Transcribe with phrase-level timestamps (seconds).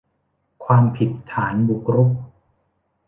[0.65, 2.09] ความผิดฐานบุกรุก